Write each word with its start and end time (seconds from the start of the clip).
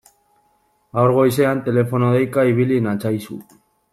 Gaur 0.99 1.13
goizean 1.17 1.61
telefono 1.69 2.11
deika 2.15 2.47
ibili 2.53 2.83
natzaizu. 2.87 3.41